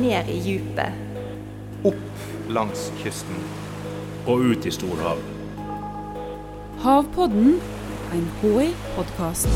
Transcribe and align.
ned 0.00 0.28
i 0.28 0.38
djupet. 0.40 0.92
Opp 1.84 2.24
langs 2.48 2.88
kysten. 3.02 3.36
Og 4.26 4.38
ut 4.52 4.66
i 4.66 4.72
storhavet. 4.72 5.24
Havpodden, 6.80 7.58
en 8.12 8.26
HI-podkast. 8.40 9.48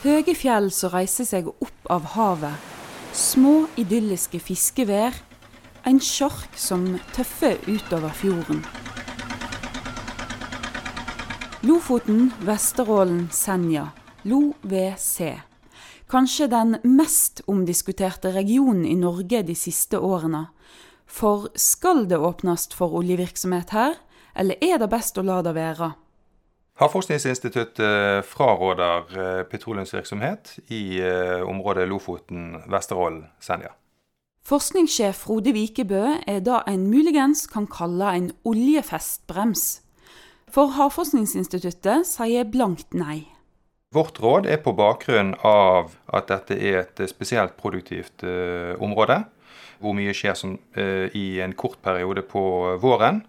Høye 0.00 0.34
fjell 0.34 0.70
som 0.74 0.94
reiser 0.94 1.28
seg 1.28 1.50
opp 1.52 1.90
av 1.92 2.10
havet. 2.16 2.68
Små, 3.14 3.68
idylliske 3.78 4.40
fiskevær. 4.42 5.14
En 5.86 6.00
sjark 6.00 6.58
som 6.58 6.86
tøffer 7.14 7.60
utover 7.68 8.12
fjorden. 8.16 8.64
Lofoten, 11.62 12.30
Vesterålen, 12.48 13.28
Senja. 13.30 13.90
LoVC. 14.24 15.40
Kanskje 16.10 16.48
den 16.50 16.76
mest 16.82 17.42
omdiskuterte 17.46 18.32
regionen 18.34 18.84
i 18.84 18.96
Norge 18.98 19.42
de 19.46 19.54
siste 19.54 19.98
årene. 19.98 20.48
For 21.06 21.48
skal 21.58 22.06
det 22.10 22.18
åpnes 22.18 22.68
for 22.74 22.94
oljevirksomhet 22.98 23.74
her, 23.74 23.98
eller 24.34 24.58
er 24.62 24.78
det 24.78 24.90
best 24.90 25.18
å 25.18 25.26
la 25.26 25.40
det 25.46 25.54
være? 25.56 25.92
Havforskningsinstituttet 26.80 28.24
fraråder 28.24 29.10
eh, 29.12 29.42
petroleumsvirksomhet 29.50 30.54
i 30.72 31.00
eh, 31.04 31.42
området 31.44 31.84
Lofoten, 31.90 32.54
Vesterålen, 32.72 33.26
Senja. 33.40 33.74
Forskningssjef 34.48 35.26
Frode 35.26 35.52
Vikebø 35.52 36.04
er 36.26 36.40
da 36.40 36.62
en 36.70 36.86
muligens 36.88 37.44
kan 37.52 37.68
kalle 37.68 38.14
en 38.16 38.30
oljefestbrems. 38.48 39.82
For 40.50 40.72
Havforskningsinstituttet 40.78 42.08
sier 42.08 42.48
blankt 42.48 42.96
nei. 42.96 43.28
Vårt 43.90 44.20
råd 44.22 44.46
er 44.46 44.60
på 44.62 44.70
bakgrunn 44.78 45.32
av 45.42 45.96
at 46.14 46.28
dette 46.30 46.54
er 46.54 46.76
et 46.84 47.00
spesielt 47.10 47.56
produktivt 47.58 48.22
uh, 48.22 48.78
område. 48.78 49.16
Hvor 49.82 49.96
mye 49.98 50.14
skjer 50.14 50.36
som, 50.38 50.52
uh, 50.78 51.08
i 51.10 51.40
en 51.42 51.56
kort 51.58 51.80
periode 51.82 52.22
på 52.22 52.42
våren 52.78 53.24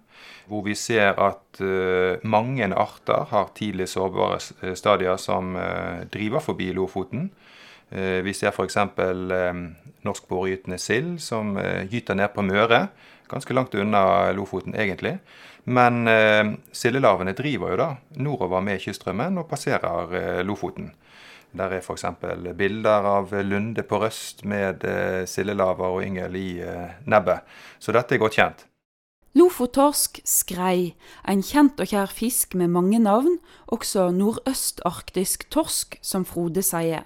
hvor 0.52 0.62
vi 0.68 0.76
ser 0.78 1.18
at 1.18 1.62
uh, 1.66 2.22
mange 2.22 2.68
arter 2.78 3.26
har 3.32 3.50
tidlig 3.56 3.88
sårbare 3.90 4.38
eh, 4.62 4.76
stadier 4.78 5.18
som 5.18 5.56
driver 6.14 6.44
forbi 6.44 6.70
Lofoten. 6.76 7.30
Vi 7.92 8.34
ser 8.36 8.52
f.eks. 8.52 8.78
Um, 8.78 9.64
norsk 10.06 10.28
båregytende 10.30 10.78
sild 10.80 11.18
som 11.24 11.58
gyter 11.92 12.16
ned 12.16 12.32
på 12.36 12.44
Møre. 12.46 12.86
Ganske 13.32 13.56
langt 13.56 13.76
unna 13.76 14.32
Lofoten, 14.36 14.76
egentlig. 14.76 15.18
Men 15.66 16.08
eh, 16.10 16.56
sildelarvene 16.74 17.36
driver 17.38 17.74
jo 17.74 17.80
da 17.82 17.90
nordover 18.18 18.64
med 18.66 18.82
kyststrømmen 18.82 19.38
og 19.42 19.50
passerer 19.50 20.42
Lofoten. 20.48 20.92
Der 21.52 21.76
er 21.76 21.84
f.eks. 21.84 22.06
bilder 22.58 23.06
av 23.12 23.34
lunde 23.44 23.84
på 23.84 24.00
røst 24.02 24.46
med 24.48 24.86
eh, 24.88 25.24
sildelarver 25.28 26.00
og 26.00 26.04
yngel 26.08 26.36
i 26.40 26.50
nebbet. 27.06 27.48
Så 27.80 27.94
dette 27.94 28.16
er 28.16 28.24
godt 28.24 28.40
kjent. 28.40 28.68
Lofottorsk 29.32 30.18
skrei, 30.28 30.92
en 31.24 31.40
kjent 31.40 31.80
og 31.80 31.88
kjær 31.88 32.12
fisk 32.12 32.58
med 32.60 32.74
mange 32.74 33.00
navn, 33.00 33.38
også 33.72 34.10
nordøstarktisk 34.12 35.46
torsk, 35.54 35.96
som 36.04 36.26
Frode 36.28 36.60
sier. 36.68 37.06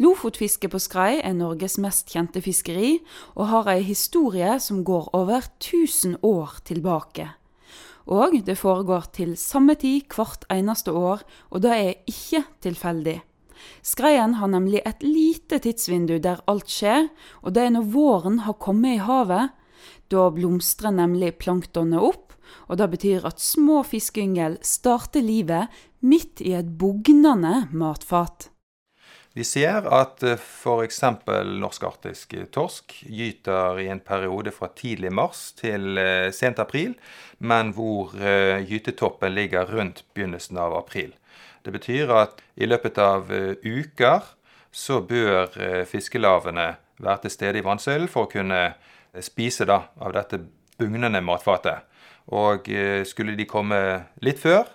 Lofotfiske 0.00 0.70
på 0.72 0.80
skrei 0.80 1.18
er 1.20 1.36
Norges 1.36 1.76
mest 1.76 2.08
kjente 2.14 2.40
fiskeri, 2.40 2.94
og 3.36 3.50
har 3.52 3.68
ei 3.74 3.82
historie 3.84 4.56
som 4.64 4.80
går 4.80 5.10
over 5.12 5.44
1000 5.60 6.16
år 6.24 6.56
tilbake. 6.64 7.28
Og 8.08 8.38
det 8.44 8.56
foregår 8.56 9.10
til 9.12 9.36
samme 9.36 9.76
tid 9.76 10.08
hvert 10.14 10.46
eneste 10.52 10.94
år, 10.96 11.24
og 11.52 11.62
det 11.64 11.72
er 11.76 11.98
ikke 12.08 12.44
tilfeldig. 12.64 13.18
Skreien 13.82 14.38
har 14.38 14.48
nemlig 14.48 14.80
et 14.86 15.02
lite 15.04 15.58
tidsvindu 15.62 16.16
der 16.22 16.40
alt 16.48 16.70
skjer, 16.70 17.08
og 17.42 17.54
det 17.54 17.66
er 17.66 17.74
når 17.74 17.90
våren 17.92 18.42
har 18.46 18.56
kommet 18.62 18.96
i 18.96 19.04
havet, 19.04 19.52
da 20.08 20.28
blomstrer 20.32 20.94
nemlig 20.94 21.34
planktonet 21.42 22.00
opp, 22.00 22.32
og 22.68 22.78
det 22.80 22.88
betyr 22.94 23.26
at 23.28 23.42
små 23.42 23.82
fiskeyngel 23.84 24.56
starter 24.64 25.24
livet 25.24 25.68
midt 26.00 26.40
i 26.40 26.54
et 26.56 26.70
bugnende 26.80 27.66
matfat. 27.76 28.48
Vi 29.38 29.44
ser 29.46 29.86
at 29.94 30.24
eh, 30.26 30.34
f.eks. 30.34 30.98
norsk-arktisk 31.62 32.34
torsk 32.50 32.96
gyter 33.06 33.78
i 33.78 33.86
en 33.92 34.02
periode 34.02 34.50
fra 34.50 34.66
tidlig 34.74 35.12
mars 35.14 35.52
til 35.58 36.00
eh, 36.00 36.32
sent 36.34 36.58
april, 36.58 36.96
men 37.38 37.70
hvor 37.76 38.16
eh, 38.18 38.58
gytetoppen 38.66 39.36
ligger 39.36 39.70
rundt 39.70 40.02
begynnelsen 40.10 40.58
av 40.58 40.74
april. 40.80 41.14
Det 41.62 41.70
betyr 41.76 42.10
at 42.16 42.42
i 42.58 42.66
løpet 42.66 42.98
av 42.98 43.30
uker 43.62 44.26
så 44.72 45.00
bør 45.04 45.52
fiskelavene 45.90 46.68
være 47.02 47.24
til 47.24 47.34
stede 47.34 47.60
i 47.60 47.64
vannsøylen 47.66 48.08
for 48.10 48.26
å 48.26 48.30
kunne 48.30 48.60
spise 49.24 49.66
da, 49.68 49.82
av 50.00 50.14
dette 50.16 50.40
bugnende 50.78 51.20
matfatet. 51.24 51.84
Og 52.34 52.68
eh, 52.72 53.02
skulle 53.08 53.36
de 53.38 53.46
komme 53.48 53.80
litt 54.24 54.40
før 54.42 54.66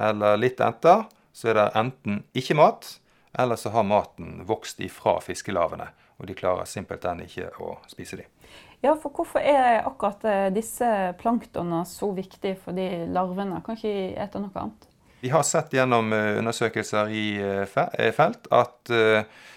eller 0.00 0.38
litt 0.40 0.60
etter, 0.64 1.04
så 1.34 1.50
er 1.50 1.58
det 1.58 1.70
enten 1.78 2.22
ikke 2.36 2.56
mat, 2.58 2.94
eller 3.38 3.56
så 3.60 3.72
har 3.74 3.86
maten 3.86 4.42
vokst 4.48 4.80
ifra 4.84 5.18
fiskelavene. 5.24 5.90
Og 6.20 6.28
de 6.30 6.36
klarer 6.38 6.68
simpelthen 6.70 7.24
ikke 7.24 7.50
å 7.58 7.76
spise 7.90 8.20
dem. 8.20 8.30
Ja, 8.84 8.94
for 9.00 9.10
hvorfor 9.16 9.42
er 9.42 9.82
akkurat 9.82 10.24
eh, 10.28 10.48
disse 10.54 10.88
planktonene 11.18 11.82
så 11.88 12.10
viktige 12.14 12.58
for 12.60 12.76
de 12.76 13.06
larvene? 13.10 13.62
Kan 13.64 13.78
ikke 13.78 13.90
de 13.90 14.10
ete 14.22 14.42
noe 14.42 14.60
annet? 14.60 14.90
Vi 15.24 15.32
har 15.32 15.46
sett 15.48 15.72
gjennom 15.74 16.12
eh, 16.12 16.34
undersøkelser 16.38 17.10
i 17.10 17.24
felt 18.14 18.50
at 18.52 18.92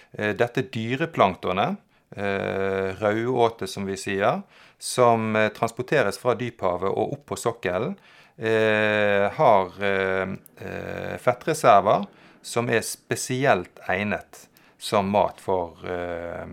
dette 0.08 0.62
dyreplanktonet 0.72 1.76
eh, 2.16 2.96
rødåte, 3.00 3.66
som 3.66 3.86
vi 3.86 3.96
sier, 3.96 4.42
som 4.78 5.36
eh, 5.36 5.50
transporteres 5.54 6.18
fra 6.20 6.34
dyphavet 6.38 6.90
og 6.90 7.18
opp 7.18 7.26
på 7.32 7.38
sokkelen, 7.38 7.96
eh, 8.36 9.26
har 9.34 9.82
eh, 9.84 10.34
eh, 10.62 11.16
fettreserver 11.22 12.06
som 12.42 12.70
er 12.70 12.84
spesielt 12.86 13.80
egnet 13.88 14.46
som 14.78 15.10
mat 15.10 15.40
for 15.42 15.82
eh, 15.88 16.46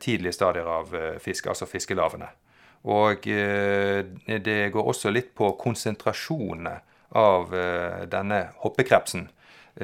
tidlige 0.00 0.32
stadier 0.32 0.68
av 0.72 0.94
fisk, 1.20 1.50
altså 1.52 1.66
fiskelavene. 1.68 2.30
Og 2.88 3.26
det 4.40 4.54
går 4.72 4.86
også 4.88 5.10
litt 5.12 5.34
på 5.36 5.50
konsentrasjonene 5.60 6.78
av 7.20 7.52
denne 8.08 8.38
hoppekrepsen, 8.62 9.26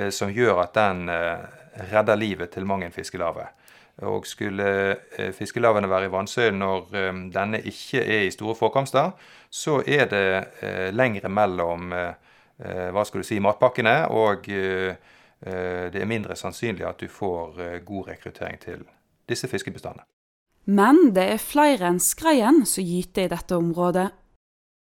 som 0.08 0.32
gjør 0.32 0.62
at 0.62 0.78
den 0.78 1.04
redder 1.92 2.16
livet 2.16 2.54
til 2.54 2.64
mange 2.64 2.88
en. 2.94 3.50
Og 4.04 4.26
skulle 4.28 4.66
eh, 5.16 5.32
fiskelavene 5.32 5.88
være 5.88 6.10
i 6.10 6.12
vannsøylen 6.12 6.60
når 6.60 6.96
eh, 7.00 7.20
denne 7.32 7.62
ikke 7.64 8.02
er 8.04 8.26
i 8.26 8.34
store 8.34 8.56
forekomster, 8.58 9.14
så 9.48 9.78
er 9.86 10.10
det 10.10 10.26
eh, 10.60 10.88
lengre 10.92 11.30
mellom 11.32 11.94
hva 12.56 13.02
skal 13.04 13.20
du 13.20 13.26
si, 13.28 13.36
matpakkene, 13.42 14.06
og 14.08 14.46
det 14.48 16.00
er 16.00 16.08
mindre 16.08 16.32
sannsynlig 16.40 16.86
at 16.88 17.02
du 17.02 17.10
får 17.12 17.58
god 17.84 18.06
rekruttering 18.08 18.56
til 18.62 18.86
disse 19.28 19.50
fiskebestandene. 19.50 20.06
Men 20.64 21.12
det 21.14 21.26
er 21.34 21.42
flere 21.42 21.90
enn 21.90 22.00
skreien 22.02 22.64
som 22.66 22.86
gyter 22.86 23.26
i 23.26 23.32
dette 23.34 23.58
området. 23.58 24.08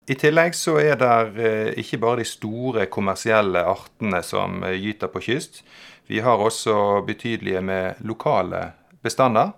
I 0.09 0.17
tillegg 0.17 0.57
så 0.57 0.79
er 0.81 0.97
det 0.97 1.53
ikke 1.83 2.01
bare 2.01 2.23
de 2.23 2.27
store 2.27 2.89
kommersielle 2.89 3.61
artene 3.69 4.23
som 4.25 4.63
gyter 4.65 5.13
på 5.13 5.21
kyst. 5.29 5.61
Vi 6.09 6.23
har 6.25 6.41
også 6.41 7.03
betydelige 7.07 7.61
med 7.61 8.01
lokale 8.09 8.63
bestander 9.05 9.53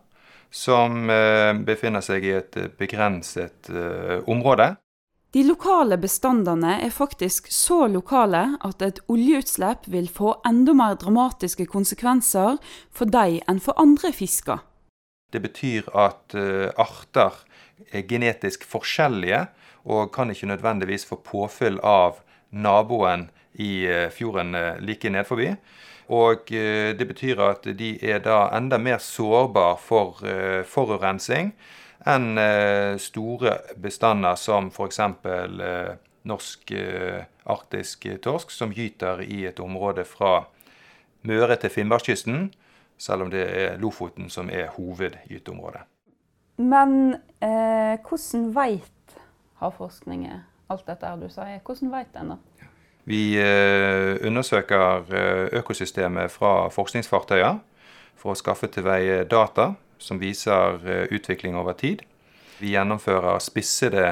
som 0.51 1.07
eh, 1.11 1.55
befinner 1.55 2.03
seg 2.03 2.27
i 2.27 2.35
et 2.35 2.59
begrenset 2.79 3.71
eh, 3.71 4.19
område. 4.27 4.73
De 5.31 5.45
lokale 5.47 5.95
bestandene 6.03 6.73
er 6.83 6.91
faktisk 6.91 7.53
så 7.55 7.85
lokale 7.87 8.57
at 8.67 8.83
et 8.83 8.97
oljeutslipp 9.07 9.85
vil 9.87 10.09
få 10.11 10.33
enda 10.49 10.75
mer 10.75 10.97
dramatiske 10.99 11.69
konsekvenser 11.71 12.59
for 12.91 13.07
dem 13.15 13.37
enn 13.47 13.61
for 13.63 13.79
andre 13.79 14.11
fisker. 14.11 14.65
Det 15.31 15.39
betyr 15.45 15.87
at 15.95 16.35
uh, 16.35 16.75
arter 16.75 17.39
er 17.95 18.09
genetisk 18.11 18.67
forskjellige 18.67 19.45
og 19.87 20.11
kan 20.11 20.35
ikke 20.35 20.51
nødvendigvis 20.51 21.07
få 21.07 21.21
påfyll 21.23 21.79
av 21.87 22.19
naboen 22.51 23.29
i 23.55 23.87
uh, 23.87 24.09
fjorden 24.11 24.51
uh, 24.59 24.83
like 24.83 25.15
nedforbi. 25.15 25.55
Og 26.11 26.51
eh, 26.51 26.91
det 26.99 27.07
betyr 27.07 27.39
at 27.39 27.69
de 27.79 27.93
er 28.03 28.19
da 28.25 28.49
enda 28.57 28.81
mer 28.83 28.99
sårbare 28.99 29.77
for 29.79 30.19
forurensing. 30.67 31.53
Enn 32.09 32.39
eh, 32.39 32.97
store 33.01 33.57
bestander 33.81 34.39
som 34.41 34.71
f.eks. 34.73 35.01
norsk 36.23 36.73
arktisk 37.51 38.07
torsk, 38.23 38.51
som 38.53 38.73
gyter 38.73 39.23
i 39.25 39.45
et 39.49 39.61
område 39.61 40.05
fra 40.05 40.45
Møre 41.25 41.57
til 41.61 41.73
Finnmarkskysten, 41.73 42.51
selv 43.01 43.25
om 43.25 43.33
det 43.33 43.45
er 43.49 43.79
Lofoten 43.81 44.31
som 44.31 44.51
er 44.53 44.69
hovedgyteområdet. 44.77 45.83
Men 46.61 47.17
eh, 47.41 47.97
hvordan 48.05 48.51
veit 48.55 49.17
havforskningen 49.61 50.45
alt 50.71 50.87
dette 50.87 51.17
du 51.21 51.29
sier? 51.33 51.61
Hvordan 51.65 51.93
veit 51.93 52.17
en 52.21 52.35
det? 52.35 52.41
Vi 53.11 53.23
undersøker 54.29 55.09
økosystemet 55.57 56.31
fra 56.31 56.69
forskningsfartøyer 56.71 57.57
for 58.15 58.35
å 58.35 58.39
skaffe 58.39 58.69
til 58.71 58.85
veie 58.87 59.25
data 59.25 59.73
som 60.01 60.21
viser 60.21 60.81
utvikling 61.13 61.57
over 61.61 61.77
tid. 61.79 62.03
Vi 62.61 62.75
gjennomfører 62.75 63.39
spissede 63.45 64.05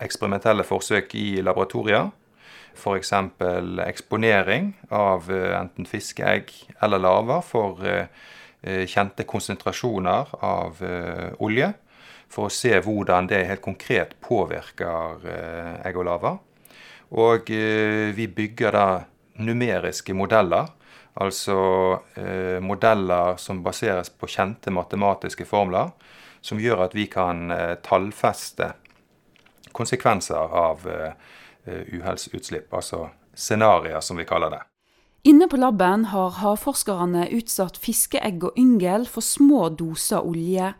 eksperimentelle 0.00 0.64
forsøk 0.64 1.14
i 1.18 1.40
laboratorier. 1.44 2.10
F.eks. 2.76 3.12
eksponering 3.84 4.70
av 4.94 5.26
enten 5.32 5.88
fiskeegg 5.88 6.52
eller 6.80 7.02
larver 7.02 7.42
for 7.44 7.80
kjente 8.62 9.26
konsentrasjoner 9.28 10.30
av 10.44 10.84
olje 11.42 11.72
for 12.30 12.46
å 12.46 12.54
se 12.54 12.72
hvordan 12.84 13.28
det 13.30 13.42
helt 13.48 13.64
konkret 13.64 14.14
påvirker 14.22 15.26
eh, 15.26 15.72
egg 15.88 15.98
og 15.98 16.06
larver. 16.06 16.38
Og 17.18 17.50
eh, 17.54 18.10
vi 18.14 18.28
bygger 18.30 18.76
da 18.76 18.86
numeriske 19.40 20.14
modeller. 20.14 20.70
Altså 21.14 21.56
eh, 22.14 22.60
modeller 22.62 23.36
som 23.36 23.62
baseres 23.62 24.10
på 24.10 24.28
kjente 24.30 24.70
matematiske 24.70 25.44
formler. 25.48 25.90
Som 26.40 26.60
gjør 26.62 26.86
at 26.86 26.94
vi 26.96 27.04
kan 27.12 27.52
tallfeste 27.84 28.70
konsekvenser 29.76 30.54
av 30.56 30.86
uhellsutslipp. 31.68 32.72
Altså 32.72 33.10
scenarioer, 33.36 34.00
som 34.00 34.16
vi 34.16 34.24
kaller 34.24 34.54
det. 34.54 34.62
Inne 35.28 35.50
på 35.52 35.58
laben 35.60 36.06
har 36.14 36.38
havforskerne 36.40 37.26
utsatt 37.36 37.76
fiskeegg 37.76 38.40
og 38.48 38.56
yngel 38.56 39.04
for 39.04 39.20
små 39.20 39.66
doser 39.76 40.24
olje. 40.24 40.72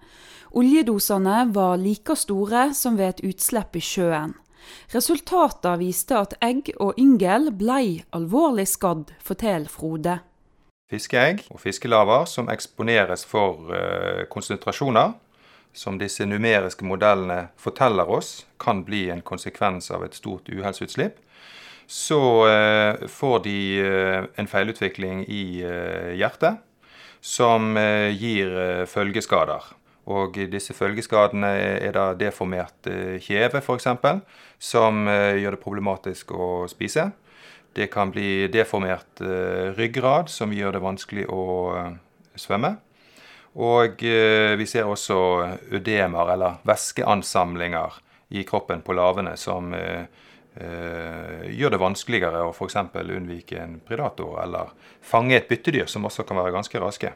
Oljedosene 0.56 1.42
var 1.52 1.76
like 1.76 2.16
store 2.16 2.70
som 2.74 2.96
ved 2.96 3.18
et 3.18 3.24
utslipp 3.34 3.76
i 3.76 3.82
sjøen. 3.84 4.32
Resultatet 4.94 5.78
viste 5.80 6.16
at 6.18 6.34
egg 6.44 6.72
og 6.78 6.98
yngel 7.00 7.50
blei 7.56 8.00
alvorlig 8.16 8.66
skadd, 8.70 9.12
forteller 9.24 9.70
Frode. 9.70 10.18
Fiskeegg 10.90 11.44
og 11.54 11.60
fiskelarver 11.62 12.24
som 12.26 12.48
eksponeres 12.50 13.22
for 13.28 13.70
uh, 13.70 14.24
konsentrasjoner 14.30 15.12
som 15.72 16.00
disse 16.00 16.26
numeriske 16.26 16.82
modellene 16.82 17.44
forteller 17.60 18.10
oss 18.10 18.40
kan 18.58 18.82
bli 18.82 19.04
en 19.14 19.22
konsekvens 19.22 19.92
av 19.94 20.02
et 20.02 20.18
stort 20.18 20.50
uhellsutslipp, 20.50 21.20
så 21.86 22.18
uh, 22.42 23.06
får 23.06 23.38
de 23.46 23.60
uh, 23.86 24.26
en 24.34 24.50
feilutvikling 24.50 25.22
i 25.30 25.44
hjertet 26.18 26.58
som 27.20 27.74
gir 28.16 28.54
følgeskader. 28.88 29.66
Og 30.10 30.38
disse 30.50 30.74
følgeskadene 30.74 31.50
er 31.86 31.94
da 31.94 32.10
deformert 32.18 32.88
eh, 32.90 33.18
kjeve, 33.22 33.60
f.eks., 33.60 33.88
som 34.58 35.06
eh, 35.08 35.38
gjør 35.40 35.56
det 35.56 35.62
problematisk 35.62 36.32
å 36.34 36.50
spise. 36.70 37.10
Det 37.76 37.86
kan 37.92 38.10
bli 38.10 38.48
deformert 38.50 39.22
eh, 39.22 39.70
ryggrad, 39.76 40.32
som 40.32 40.54
gjør 40.54 40.76
det 40.76 40.84
vanskelig 40.84 41.28
å 41.30 41.42
svømme. 42.38 42.74
Og 43.60 43.98
vi 43.98 44.66
ser 44.70 44.86
også 44.86 45.16
ødemer, 45.74 46.28
eller 46.36 46.60
væskeansamlinger, 46.70 47.96
i 48.30 48.44
kroppen 48.46 48.78
på 48.86 48.94
lavene 48.94 49.32
som 49.34 49.72
gjør 49.74 51.72
det 51.74 51.80
vanskeligere 51.82 52.44
å 52.46 52.52
f.eks. 52.54 52.76
unnvike 52.94 53.58
en 53.58 53.72
predator 53.82 54.38
eller 54.44 54.70
fange 55.02 55.34
et 55.34 55.50
byttedyr, 55.50 55.90
som 55.90 56.06
også 56.06 56.22
kan 56.28 56.38
være 56.38 56.54
ganske 56.54 56.78
raske. 56.78 57.10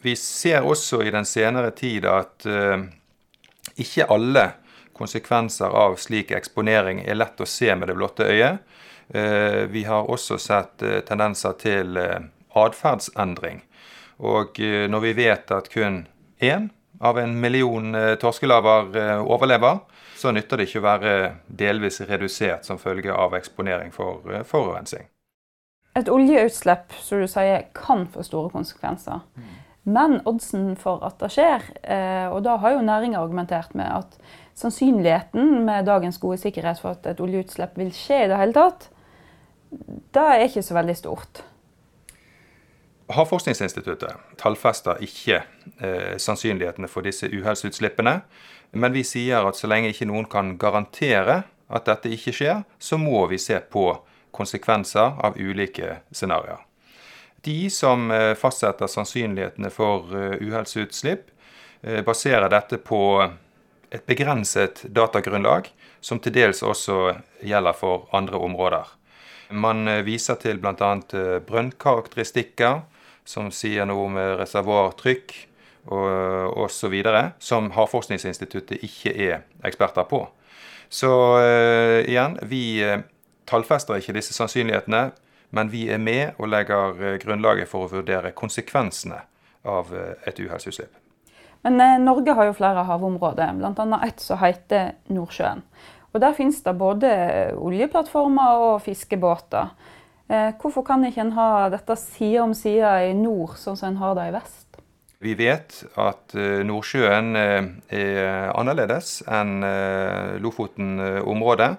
Vi 0.00 0.16
ser 0.16 0.66
også 0.66 1.02
i 1.02 1.10
den 1.10 1.26
senere 1.26 1.70
tid 1.76 2.06
at 2.06 2.46
uh, 2.46 2.84
ikke 3.76 4.06
alle 4.10 4.44
konsekvenser 4.98 5.74
av 5.74 5.98
slik 6.00 6.32
eksponering 6.34 7.04
er 7.06 7.18
lett 7.18 7.40
å 7.40 7.46
se 7.48 7.74
med 7.74 7.90
det 7.90 7.96
blotte 7.98 8.26
øyet. 8.26 8.62
Uh, 9.14 9.64
vi 9.70 9.84
har 9.88 10.10
også 10.10 10.38
sett 10.42 10.84
uh, 10.86 11.00
tendenser 11.06 11.58
til 11.58 11.98
atferdsendring. 12.58 13.62
Og 14.18 14.58
når 14.90 15.02
vi 15.04 15.10
vet 15.14 15.50
at 15.54 15.68
kun 15.70 16.00
én 16.42 16.64
av 16.98 17.20
en 17.22 17.36
million 17.38 17.94
torskelaver 18.18 19.20
overlever, 19.22 19.78
så 20.18 20.32
nytter 20.34 20.58
det 20.58 20.66
ikke 20.66 20.80
å 20.80 20.86
være 20.88 21.12
delvis 21.46 22.00
redusert 22.08 22.66
som 22.66 22.80
følge 22.82 23.14
av 23.14 23.36
eksponering 23.38 23.92
for 23.94 24.26
forurensning. 24.48 25.06
Et 25.94 26.10
oljeutslipp 26.10 26.98
som 26.98 27.22
du 27.22 27.30
sier, 27.30 27.68
kan 27.78 28.08
få 28.10 28.26
store 28.26 28.50
konsekvenser. 28.50 29.22
Men 29.88 30.18
oddsen 30.28 30.74
for 30.76 31.00
at 31.06 31.16
det 31.22 31.30
skjer, 31.32 31.64
eh, 31.80 32.26
og 32.28 32.42
da 32.44 32.58
har 32.60 32.76
jo 32.76 32.84
næringa 32.84 33.20
argumentert 33.22 33.72
med 33.78 33.88
at 33.88 34.18
sannsynligheten 34.58 35.62
med 35.64 35.86
dagens 35.88 36.18
gode 36.20 36.40
sikkerhet 36.42 36.80
for 36.82 36.96
at 36.96 37.06
et 37.08 37.20
oljeutslipp 37.24 37.78
vil 37.78 37.92
skje 37.94 38.24
i 38.24 38.28
det 38.28 38.40
hele 38.40 38.56
tatt, 38.56 38.90
det 40.14 40.24
er 40.24 40.44
ikke 40.44 40.64
så 40.64 40.76
veldig 40.76 40.96
stort. 40.96 41.42
Havforskningsinstituttet 43.08 44.36
tallfester 44.40 45.00
ikke 45.04 45.40
eh, 45.80 46.16
sannsynlighetene 46.20 46.90
for 46.92 47.06
disse 47.06 47.30
uhellsutslippene. 47.32 48.18
Men 48.76 48.92
vi 48.92 49.04
sier 49.06 49.48
at 49.48 49.56
så 49.56 49.70
lenge 49.70 49.94
ikke 49.94 50.08
noen 50.10 50.28
kan 50.28 50.56
garantere 50.60 51.42
at 51.72 51.88
dette 51.88 52.12
ikke 52.12 52.34
skjer, 52.36 52.64
så 52.78 53.00
må 53.00 53.24
vi 53.32 53.40
se 53.40 53.56
på 53.72 53.90
konsekvenser 54.36 55.16
av 55.24 55.40
ulike 55.40 56.02
scenarioer. 56.12 56.67
De 57.44 57.70
som 57.70 58.10
eh, 58.10 58.34
fastsetter 58.34 58.86
sannsynlighetene 58.86 59.70
for 59.70 60.10
uhelseutslipp, 60.14 61.30
eh, 61.82 62.02
baserer 62.04 62.48
dette 62.50 62.80
på 62.82 63.00
et 63.90 64.06
begrenset 64.06 64.82
datagrunnlag, 64.84 65.70
som 66.00 66.18
til 66.18 66.34
dels 66.34 66.62
også 66.66 67.14
gjelder 67.46 67.76
for 67.78 68.08
andre 68.12 68.40
områder. 68.42 68.90
Man 69.50 69.88
viser 70.04 70.36
til 70.42 70.58
bl.a. 70.60 70.90
brønnkarakteristikker, 71.46 72.82
som 73.24 73.48
sier 73.54 73.88
noe 73.88 74.04
om 74.04 74.18
reservoartrykk 74.36 75.32
osv., 75.88 76.96
som 77.40 77.70
Havforskningsinstituttet 77.72 78.84
ikke 78.84 79.14
er 79.16 79.40
eksperter 79.64 80.04
på. 80.10 80.20
Så 80.92 81.08
igjen, 82.04 82.36
vi 82.44 82.84
tallfester 83.48 83.96
ikke 83.96 84.18
disse 84.18 84.36
sannsynlighetene. 84.36 85.06
Men 85.50 85.70
vi 85.72 85.86
er 85.88 86.00
med 86.02 86.38
og 86.38 86.50
legger 86.52 87.00
eh, 87.00 87.18
grunnlaget 87.22 87.70
for 87.70 87.86
å 87.86 87.92
vurdere 87.92 88.34
konsekvensene 88.36 89.22
av 89.68 89.92
eh, 89.96 90.16
et 90.28 90.40
uhellsutslipp. 90.40 90.92
Men 91.66 91.80
eh, 91.80 91.96
Norge 92.02 92.34
har 92.36 92.50
jo 92.50 92.56
flere 92.56 92.84
havområder, 92.88 93.54
bl.a. 93.58 94.00
et 94.06 94.22
som 94.22 94.40
heter 94.42 94.92
Nordsjøen. 95.12 95.64
Og 96.12 96.22
Der 96.22 96.34
finnes 96.36 96.60
det 96.64 96.72
både 96.80 97.10
oljeplattformer 97.60 98.62
og 98.68 98.82
fiskebåter. 98.84 99.72
Eh, 100.28 100.52
hvorfor 100.60 100.84
kan 100.86 101.04
ikke 101.04 101.24
en 101.26 101.36
ha 101.36 101.50
dette 101.72 101.96
side 102.00 102.44
om 102.44 102.54
side 102.56 102.94
i 103.10 103.12
nord, 103.16 103.56
sånn 103.60 103.76
som 103.76 103.92
en 103.92 104.00
har 104.00 104.16
det 104.18 104.30
i 104.30 104.34
vest? 104.38 104.64
Vi 105.18 105.32
vet 105.34 105.80
at 105.98 106.30
Nordsjøen 106.62 107.34
er 107.34 108.52
annerledes 108.54 109.16
enn 109.26 109.64
Lofoten-området. 110.38 111.72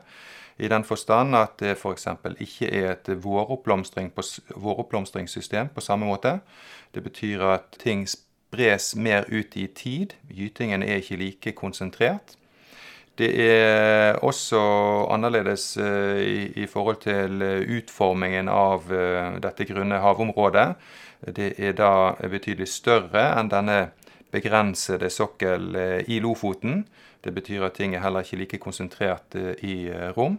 I 0.60 0.68
den 0.68 0.84
forstand 0.84 1.36
at 1.36 1.60
det 1.60 1.78
f.eks. 1.78 2.08
ikke 2.40 2.68
er 2.68 2.92
et 2.92 3.10
våroppblomstring 3.24 4.12
på, 4.12 4.24
våroppblomstringssystem 4.56 5.70
på 5.76 5.82
samme 5.82 6.06
måte. 6.06 6.40
Det 6.96 7.04
betyr 7.04 7.46
at 7.54 7.78
ting 7.80 8.04
spres 8.10 8.96
mer 8.96 9.24
ut 9.32 9.56
i 9.56 9.68
tid. 9.68 10.18
Gytingen 10.30 10.84
er 10.84 11.00
ikke 11.00 11.16
like 11.16 11.52
konsentrert. 11.56 12.36
Det 13.20 13.30
er 13.44 14.20
også 14.24 14.60
annerledes 15.12 15.78
eh, 15.78 16.52
i, 16.56 16.66
forhold 16.68 17.02
til 17.04 17.42
utformingen 17.78 18.48
av 18.48 18.88
uh, 18.92 19.36
dette 19.44 19.68
grunne 19.68 20.00
havområdet. 20.00 20.68
Det 21.36 21.50
er 21.60 21.76
da 21.76 22.16
betydelig 22.32 22.70
større 22.72 23.26
enn 23.36 23.52
denne 23.52 23.80
begrensede 24.32 25.10
sokkel 25.12 25.76
i 26.08 26.20
Lofoten. 26.24 26.86
Det 27.20 27.34
betyr 27.36 27.66
at 27.68 27.76
ting 27.76 27.96
er 27.96 28.06
heller 28.06 28.24
ikke 28.24 28.40
like 28.40 28.62
konsentrert 28.64 29.36
i 29.36 29.90
rom. 30.16 30.38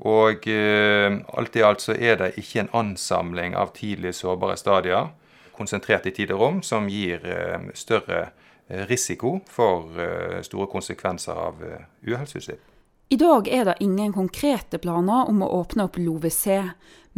Og 0.00 0.46
eh, 0.48 1.18
alt 1.36 1.56
i 1.56 1.64
alt 1.64 1.82
så 1.84 1.92
er 1.92 2.16
det 2.20 2.34
ikke 2.40 2.64
en 2.64 2.72
ansamling 2.84 3.56
av 3.56 3.74
tidlig 3.76 4.14
sårbare 4.16 4.56
stadier 4.56 5.10
konsentrert 5.56 6.06
i 6.08 6.14
tid 6.16 6.32
og 6.32 6.40
rom 6.40 6.62
som 6.64 6.88
gir 6.88 7.20
eh, 7.28 7.68
større 7.76 8.30
eh, 8.68 8.86
risiko 8.88 9.40
for 9.50 9.92
store 10.46 10.70
konsekvenser 10.72 11.36
av 11.36 11.60
uhellsutslipp. 12.06 12.62
I 13.10 13.16
dag 13.18 13.48
er 13.50 13.64
det 13.66 13.80
ingen 13.82 14.12
konkrete 14.14 14.78
planer 14.78 15.26
om 15.28 15.42
å 15.42 15.48
åpne 15.58 15.88
opp 15.88 15.96
LoVC, 15.98 16.44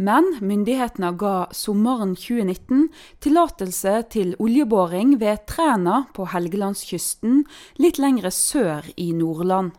men 0.01 0.31
myndighetene 0.41 1.11
ga 1.21 1.35
sommeren 1.53 2.15
2019 2.17 2.87
tillatelse 3.21 3.93
til 4.15 4.33
oljeboring 4.41 5.19
ved 5.21 5.45
Træna 5.45 6.07
på 6.17 6.25
Helgelandskysten, 6.33 7.43
litt 7.77 8.01
lengre 8.01 8.33
sør 8.33 8.89
i 8.97 9.11
Nordland. 9.13 9.77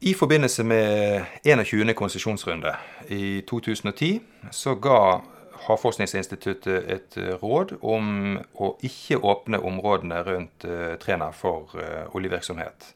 I 0.00 0.12
forbindelse 0.14 0.64
med 0.64 1.24
21. 1.44 1.94
konsesjonsrunde 1.94 2.74
i 3.08 3.40
2010 3.48 4.20
så 4.52 4.74
ga 4.74 5.22
Havforskningsinstituttet 5.66 6.90
et 6.92 7.16
eh, 7.16 7.32
råd 7.40 7.78
om 7.80 8.36
å 8.60 8.74
ikke 8.84 9.16
åpne 9.24 9.58
områdene 9.64 10.20
rundt 10.26 10.66
uh, 10.68 10.92
Træna 11.00 11.30
for 11.32 11.72
uh, 11.80 12.12
oljevirksomhet. 12.12 12.92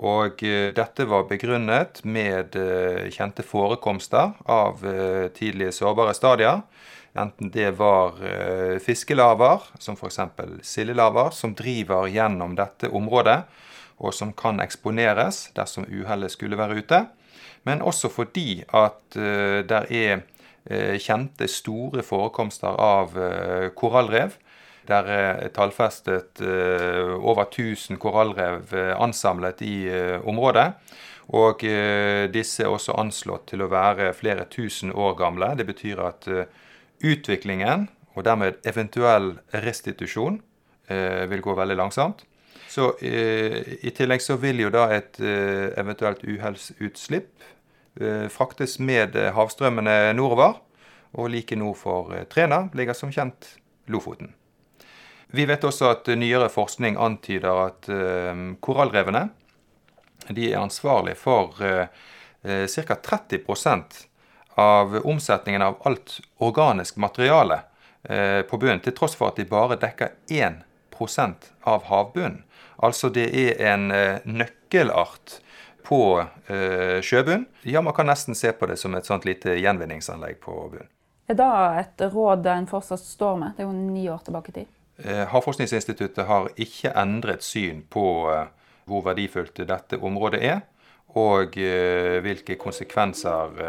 Og 0.00 0.40
dette 0.40 1.04
var 1.04 1.26
begrunnet 1.28 1.98
med 2.08 2.54
kjente 3.12 3.44
forekomster 3.44 4.30
av 4.48 4.80
tidlige 5.36 5.74
sårbare 5.76 6.14
stadier. 6.16 6.62
Enten 7.12 7.50
det 7.52 7.74
var 7.76 8.16
fiskelaver, 8.80 9.66
som 9.76 9.98
f.eks. 9.98 10.22
sildelaver, 10.64 11.34
som 11.36 11.52
driver 11.58 12.08
gjennom 12.08 12.54
dette 12.56 12.88
området, 12.88 13.42
og 14.00 14.14
som 14.16 14.32
kan 14.32 14.60
eksponeres 14.64 15.50
dersom 15.56 15.86
uhellet 15.86 16.32
skulle 16.32 16.58
være 16.58 16.80
ute. 16.80 17.04
Men 17.68 17.82
også 17.84 18.08
fordi 18.08 18.62
at 18.72 19.12
det 19.12 19.80
er 19.92 20.22
kjente 20.96 21.44
store 21.48 22.02
forekomster 22.02 22.80
av 22.80 23.12
korallrev 23.76 24.32
der 24.90 25.08
er 25.12 25.48
tallfestet 25.54 26.40
eh, 26.42 27.12
over 27.18 27.46
1000 27.46 27.98
korallrev 28.00 28.74
eh, 28.74 28.92
ansamlet 28.98 29.62
i 29.62 29.76
eh, 29.90 30.18
området. 30.26 30.72
Og 31.30 31.62
disse 32.34 32.64
er 32.64 32.72
også 32.74 32.96
anslått 32.98 33.44
til 33.52 33.62
å 33.62 33.68
være 33.70 34.08
flere 34.18 34.48
tusen 34.50 34.90
år 34.90 35.12
gamle. 35.14 35.52
Det 35.54 35.62
betyr 35.68 36.00
at 36.02 36.26
utviklingen, 37.06 37.84
og 38.18 38.24
dermed 38.26 38.58
eventuell 38.66 39.36
restitusjon, 39.54 40.40
vil 40.90 41.44
gå 41.44 41.54
veldig 41.54 41.76
langsomt. 41.78 42.24
Så 42.70 42.92
I 43.02 43.90
tillegg 43.96 44.22
så 44.22 44.36
vil 44.38 44.60
jo 44.62 44.70
da 44.70 44.84
et 44.94 45.18
eventuelt 45.20 46.22
uhellsutslipp 46.22 47.42
fraktes 48.30 48.78
med 48.78 49.16
havstrømmene 49.34 50.12
nordover. 50.14 50.60
Og 51.18 51.26
like 51.32 51.56
nord 51.58 51.80
for 51.80 52.14
Træna 52.30 52.68
ligger 52.78 52.94
som 52.94 53.10
kjent 53.10 53.56
Lofoten. 53.90 54.30
Vi 55.34 55.42
vet 55.50 55.64
også 55.66 55.88
at 55.90 56.06
nyere 56.14 56.46
forskning 56.50 56.94
antyder 56.98 57.64
at 57.64 57.90
korallrevene 58.62 59.24
de 60.30 60.52
er 60.52 60.62
ansvarlig 60.62 61.16
for 61.18 61.58
ca. 61.58 62.94
30% 62.94 63.98
av 64.62 64.94
omsetningen 65.02 65.62
av 65.66 65.82
alt 65.90 66.20
organisk 66.38 67.02
materiale 67.02 67.64
på 68.06 68.58
bunnen, 68.62 68.80
til 68.84 68.94
tross 68.94 69.18
for 69.18 69.32
at 69.32 69.42
de 69.42 69.48
bare 69.50 69.78
dekker 69.80 70.14
1% 70.30 71.50
av 71.66 71.90
havbunnen. 71.90 72.44
Altså 72.82 73.10
det 73.12 73.28
er 73.36 73.60
en 73.74 73.90
uh, 73.92 74.24
nøkkelart 74.24 75.40
på 75.84 76.00
sjøbunnen. 77.02 77.46
Ja, 77.66 77.80
man 77.82 77.94
kan 77.96 78.06
nesten 78.06 78.36
se 78.38 78.52
på 78.54 78.66
det 78.70 78.76
som 78.78 78.94
et 78.94 79.08
sånt 79.08 79.24
lite 79.26 79.56
gjenvinningsanlegg 79.58 80.36
på 80.44 80.52
bunnen. 80.70 80.90
Er 81.30 81.36
det 81.38 81.48
et 81.80 82.02
råd 82.12 82.46
en 82.50 82.66
fortsatt 82.66 83.02
står 83.02 83.36
med? 83.38 83.52
Det 83.56 83.62
er 83.62 83.68
jo 83.68 83.74
ni 83.74 84.08
år 84.10 84.22
tilbake 84.26 84.50
i 84.50 84.54
tid. 84.60 84.70
Eh, 85.04 85.26
Havforskningsinstituttet 85.30 86.26
har 86.26 86.48
ikke 86.60 86.90
endret 86.98 87.44
syn 87.46 87.84
på 87.88 88.04
eh, 88.32 88.48
hvor 88.90 89.04
verdifullt 89.06 89.62
dette 89.68 90.00
området 90.02 90.40
er, 90.44 90.64
og 91.14 91.56
eh, 91.58 92.18
hvilke 92.24 92.58
konsekvenser 92.60 93.60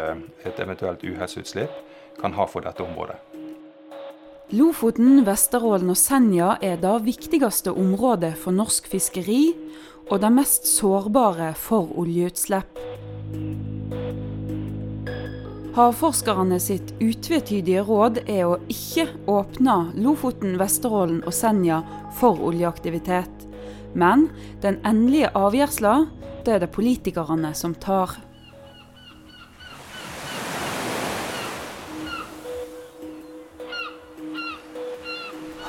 et 0.44 0.58
eventuelt 0.58 1.04
uhelsutslipp 1.06 2.18
kan 2.20 2.34
ha 2.36 2.48
for 2.50 2.66
dette 2.66 2.82
området. 2.84 3.16
Lofoten, 4.52 5.22
Vesterålen 5.24 5.88
og 5.88 5.96
Senja 5.96 6.58
er 6.60 6.76
det 6.76 6.92
viktigste 7.06 7.72
området 7.72 8.34
for 8.36 8.52
norsk 8.52 8.84
fiskeri, 8.92 9.54
og 10.10 10.18
det 10.20 10.28
mest 10.34 10.66
sårbare 10.68 11.54
for 11.56 11.88
oljeutslipp. 11.96 12.76
Havforskerne 15.72 16.58
sitt 16.60 16.92
utvetydige 17.00 17.80
råd 17.88 18.20
er 18.26 18.42
å 18.44 18.58
ikke 18.68 19.06
åpne 19.32 19.76
Lofoten, 20.04 20.58
Vesterålen 20.60 21.22
og 21.24 21.32
Senja 21.32 21.80
for 22.18 22.36
oljeaktivitet. 22.44 23.46
Men 23.96 24.26
den 24.60 24.76
endelige 24.84 25.32
avgjørelsen 25.32 26.10
er 26.44 26.60
det 26.60 26.68
politikerne 26.76 27.54
som 27.56 27.72
tar. 27.72 28.18